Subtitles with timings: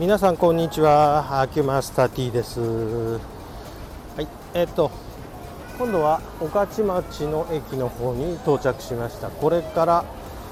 [0.00, 1.40] 皆さんこんにちは。
[1.40, 2.60] アキュマスタ T です。
[2.60, 3.18] は
[4.20, 4.28] い。
[4.54, 4.92] えっと
[5.76, 9.28] 今度は御徒町の駅の方に到着しました。
[9.28, 10.04] これから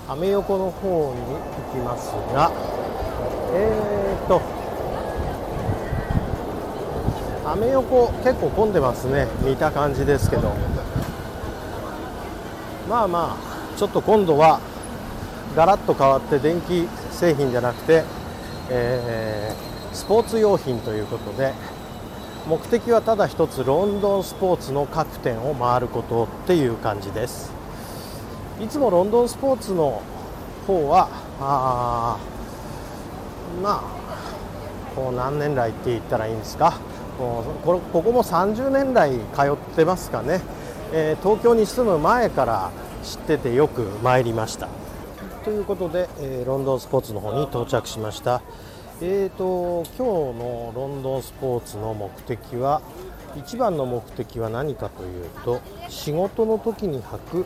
[0.09, 2.51] アメ横の方に行きますが
[3.55, 4.43] えー、っと
[7.49, 9.29] アメ横結構混んでますね。
[9.43, 10.53] 見た感じですけど。
[12.89, 14.59] まあまあちょっと今度は
[15.55, 18.03] ガラッと変わって電気製品じゃなくて
[18.71, 21.53] えー、スポーツ用品ということで
[22.49, 27.53] 目的はただ一つロンドンスポーツの各店を回ることっていう感じです。
[28.61, 30.01] いつもロンドンスポーツの
[30.67, 31.09] 方は
[31.41, 32.19] あ
[33.63, 36.75] まあこう何年来って言ったらいいんですか？
[37.19, 40.41] ここここも30年来通ってますかね、
[40.93, 42.71] えー、東京に住む前から
[43.03, 44.69] 知っててよく参りました。
[45.47, 48.43] ということで、えー、ロンドンスポーツの方に到着しました。
[49.01, 52.83] えーと、今日のロンドンスポーツの目的は
[53.37, 57.39] 一番の目的は何かというと仕事の時に履く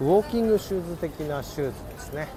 [0.00, 2.28] ウォーキングシューズ的なシューズですね。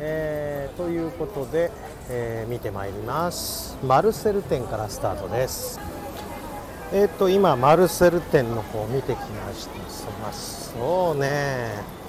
[0.00, 1.70] えー、ということで、
[2.10, 5.80] えー、見てまいりますマルセル店からスタートです
[6.92, 11.99] えっ、ー、と今マルセル店の方見てきましたそうね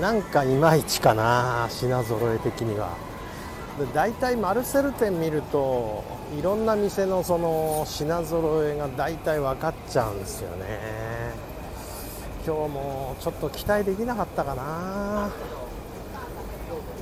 [0.00, 2.90] なんかいまいちかな品揃え的には。
[3.78, 6.04] で大体マルセル店見ると
[6.38, 11.34] いろんな店のその品揃えが大体分かっちゃうんですよね。
[12.46, 15.30] 今日もちょっと期待できなかったかな。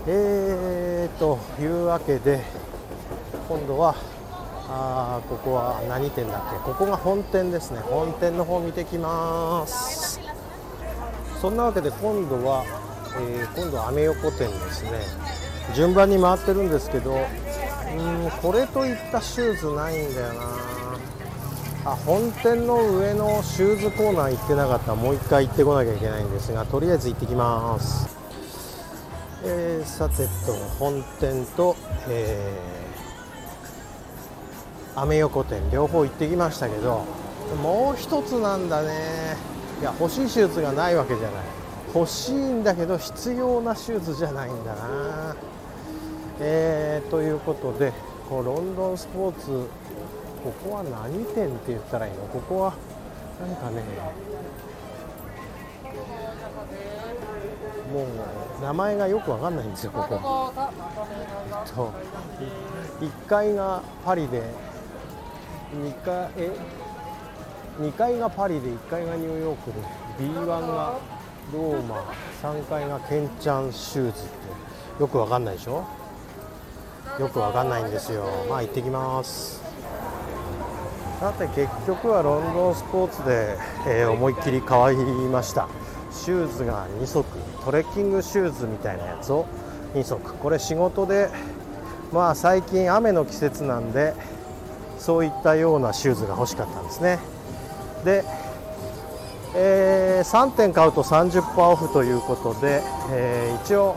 [0.07, 2.41] えーというわけで
[3.49, 3.95] 今度は
[4.69, 6.57] あここは何店だっけ？
[6.65, 7.81] ここが本店ですね。
[7.81, 10.21] 本店の方見てきます。
[11.41, 12.65] そんなわけで今度は
[13.19, 14.91] えー、今度はアメ横店ですね。
[15.75, 20.43] 順番に回ってるんですけどうんこれといったシューズないんだよな。
[21.85, 28.09] あ本店の上のシューズコーナー行ってなかったらもう1回行ってこなきゃいけないんですがとりあえず行ってきます。
[29.45, 31.77] えー、さてと本店と、
[32.09, 37.05] えー、アメ横店両方行ってきましたけど
[37.61, 39.37] もう一つなんだね。
[39.81, 41.62] いや欲しいシューズがないわけじゃない。
[41.95, 45.37] 欲しいんだけど必要なシューズじゃないんだな。
[46.41, 47.93] えー、ということで
[48.29, 49.69] こうロンドンスポーツ
[50.43, 52.27] ここは何店って言ったらいいの？
[52.29, 52.75] ここは
[53.41, 53.83] なんかね
[57.93, 58.07] も
[58.61, 60.53] う名前がよくわかんないんですよここ。
[60.57, 61.93] えっと
[63.01, 64.43] 1階がパリで
[65.75, 66.51] 2階え
[67.81, 69.79] ？2階がパリで1階がニューヨークで
[70.19, 70.99] B1 が
[71.53, 72.05] ローマ。
[72.43, 75.03] 3階がケンチャンシューズって。
[75.03, 75.85] よくわかんないでしょ？
[77.19, 78.25] よくわかんないんですよ。
[78.49, 79.63] まあ行ってきます。
[81.21, 85.69] さて結局はロンドンスポーツで、えー、思いっきり変わりました。
[86.11, 87.25] シューズが2足。
[87.65, 89.47] トレッキングシューズみたいなやつを
[89.95, 90.35] 2足。
[90.35, 91.31] これ仕事で
[92.13, 94.15] まあ最近雨の季節なんで
[94.99, 97.19] そういったようなシューズが欲しかったんですね。
[98.05, 98.25] で
[99.55, 103.97] えー、3点買うと30%オフということで、えー、一応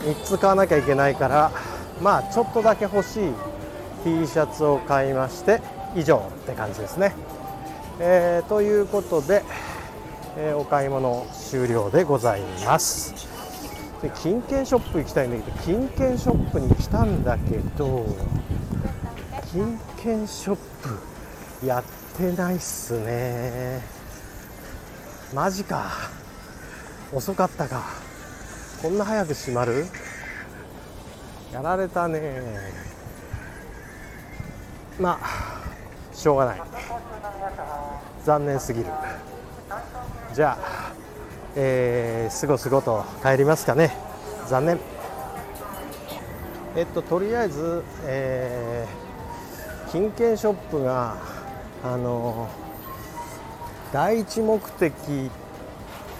[0.00, 1.52] 3つ買わなきゃいけないから
[2.00, 3.32] まあちょっとだけ欲しい
[4.04, 5.60] T シャツを買いまして
[5.94, 7.14] 以上って感じですね、
[8.00, 9.42] えー、ということで、
[10.36, 13.14] えお買い物終了でございます。
[14.02, 18.04] で金券ショップ行きたいんだけど金券ショップに来たんだけど
[19.50, 20.56] 金券ショッ
[21.60, 21.84] プやっ
[22.18, 23.93] てないっすね。
[25.34, 25.90] マジか。
[27.12, 27.82] 遅かったか。
[28.80, 29.84] こんな早く閉まる？
[31.52, 32.20] やられたね。
[35.00, 36.62] まあしょうがない。
[38.24, 38.86] 残念すぎる。
[40.32, 40.92] じゃあ
[41.56, 43.96] えー、すごすごと帰りますかね。
[44.46, 44.78] 残念。
[46.76, 51.16] えっととりあえず、えー、金券ショップが
[51.82, 52.63] あのー
[53.94, 54.92] 第一目的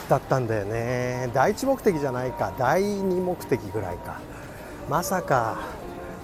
[0.08, 1.28] だったんだよね。
[1.34, 2.52] 第一目的じゃないか。
[2.56, 4.20] 第二目的ぐらいか。
[4.88, 5.56] まさか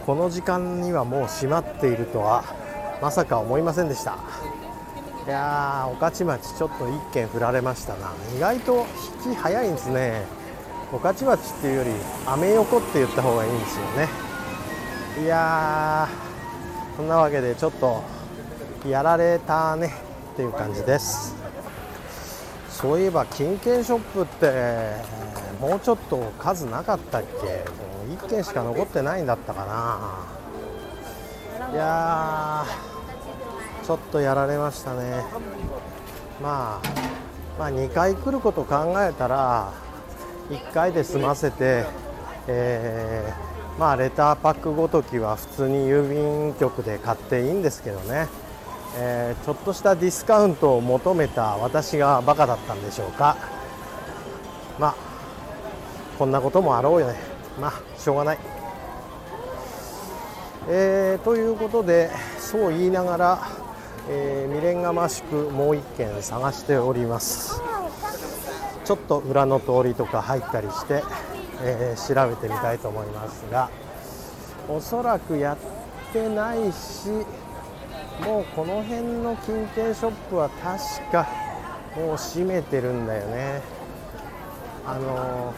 [0.07, 2.45] この時間にはもう閉まっているとは
[3.03, 4.17] まさか思いませんでした。
[5.27, 8.13] いやー御徒町ちょっと一件振られましたな。
[8.37, 8.87] 意外と
[9.25, 10.23] 引き早いんですね。
[10.93, 11.91] 御徒町っていうより
[12.27, 14.09] アメ横って言った方がいいんですよね。
[15.25, 18.05] いやーそんなわけでちょっと
[18.89, 19.93] やられたね
[20.35, 21.40] っていう感じです。
[22.81, 24.95] そういえば金券ショップって
[25.61, 27.37] もうちょっと数なかったっけ？
[27.37, 27.43] も
[28.09, 30.25] う1軒しか残ってないんだったかな。
[31.73, 32.65] いや
[33.85, 35.23] ちょっとやられましたね、
[36.43, 36.89] まあ、
[37.59, 39.73] まあ2回来ること考えたら
[40.49, 41.85] 1回で済ませて、
[42.49, 48.29] えー、まあ、レターパックごときは普通に郵便局で買っていいんですけどね、
[48.97, 53.37] えー、ちょっとしたディスカウントを求めた私がバカだったんでしょうか。
[54.79, 54.95] まあ
[56.19, 57.17] こんなこともあろうよね。
[57.61, 58.39] まあしょうがない。
[60.69, 63.49] えー、ということでそう言いながら、
[64.09, 67.63] えー、未練がましくもう1軒探しております。
[68.91, 71.05] ちょっと裏の通りとか入ったりして、
[71.63, 73.71] えー、調べてみたいと思いますが
[74.69, 77.09] おそらくやってないし
[78.25, 81.29] もうこの辺の金券ショップは確か
[81.97, 83.63] もう閉めてるんだよね。
[84.87, 85.55] あの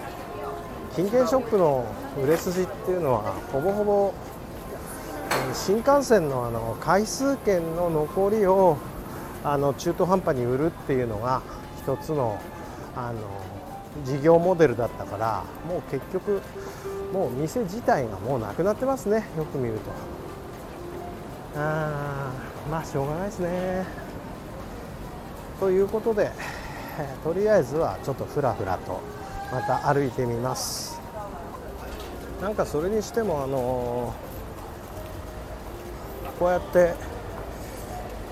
[0.94, 1.86] 金券ショップの
[2.22, 4.14] 売れ筋っていうのはほぼほぼ
[5.54, 8.76] 新幹線のあの回数券の残りを
[9.44, 11.42] あの中途半端に売るっていうのが
[11.82, 12.38] 一つの
[12.94, 13.20] あの
[14.04, 16.40] 事業モデルだったからもう結局
[17.12, 19.90] もう店自体がもうなくなってますねよく見ると。
[21.54, 22.32] あ
[22.70, 23.84] まあしょうがないですね。
[25.60, 26.30] ということで
[27.24, 29.00] とりあえずはちょっとふらふらと
[29.52, 31.00] また歩いてみます。
[32.40, 34.32] なんかそれにしてもあのー
[36.42, 36.94] こうやって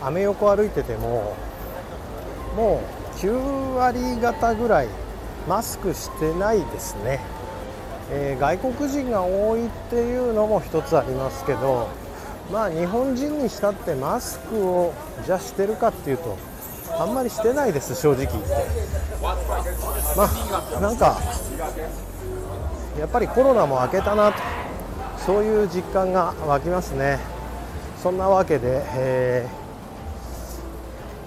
[0.02, 1.36] アメ横歩いてても
[2.56, 2.82] も
[3.14, 3.30] う9
[3.74, 4.88] 割方ぐらい
[5.48, 7.20] マスクしてないですね、
[8.10, 11.88] えー、外国人が多いっていうのも一つありますけど
[12.50, 14.92] まあ日本人にしたってマスクを
[15.24, 16.36] じゃしてるかっていうと
[16.98, 18.48] あんまりしてないです正直言って。
[20.16, 20.28] ま
[20.76, 21.18] あなんか
[22.98, 24.38] やっぱりコロナも明けたなと。
[25.26, 27.18] そういう実感が湧きますね。
[28.02, 29.48] そんなわけで、え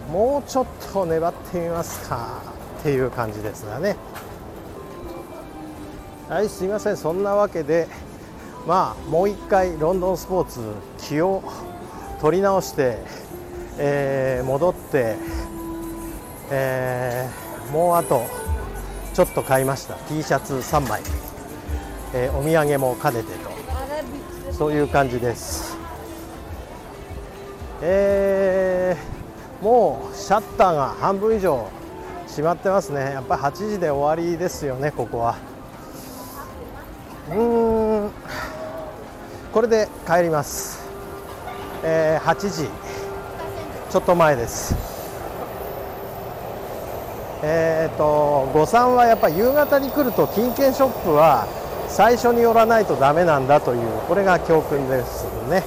[0.10, 2.42] ー、もうちょっと粘ってみますか。
[2.80, 3.96] っていう感じですがね。
[6.28, 6.98] はいすいません。
[6.98, 7.88] そんなわけで
[8.66, 10.62] まあもう一回ロンドンスポーツ
[10.98, 11.44] 気を
[12.22, 12.98] 取り直して、
[13.78, 15.18] えー、戻って、
[16.50, 18.24] えー、もうあと
[19.14, 19.96] ちょっと買いました。
[19.96, 21.02] T シャツ3枚、
[22.14, 23.54] えー、お土産も兼ねてと。
[24.54, 25.78] そういう感じです。
[27.82, 31.68] えー、もうシャッターが半分以上
[32.28, 33.02] 閉まってますね。
[33.12, 35.36] やっぱり8時で終わりですよねここは。
[37.30, 37.63] うん。
[39.54, 40.84] これで帰ります、
[41.84, 42.68] えー、8時。
[43.92, 44.76] ちょっと前です。
[47.44, 51.46] えーと誤算はやっぱ夕方に来ると金券ショップは
[51.88, 55.64] 最初に寄らないとダメなんだというこれが教訓ですね。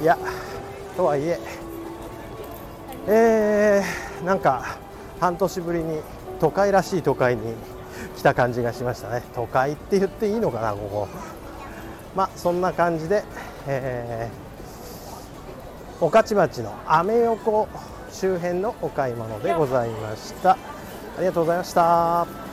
[0.00, 0.16] いや
[0.96, 1.38] とはいえ
[3.06, 4.78] えー、なんか
[5.20, 6.00] 半年ぶりに
[6.40, 7.54] 都会らしい都会に
[8.16, 9.22] 来た感じがしましたね。
[9.34, 11.08] 都会って言っていいのかなここ。
[12.14, 13.24] まあそんな感じで、
[13.66, 17.68] えー、御徒町のアメ横
[18.10, 20.52] 周辺のお買い物でございました。
[20.52, 20.56] あ
[21.20, 22.51] りがとうございました。